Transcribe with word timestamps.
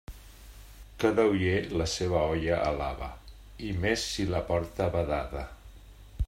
Cada 1.03 1.25
oller, 1.33 1.59
la 1.81 1.87
seua 1.91 2.23
olla 2.31 2.57
alaba, 2.71 3.11
i 3.69 3.71
més 3.85 4.07
si 4.15 4.27
la 4.35 4.43
porta 4.49 4.89
badada. 4.97 5.47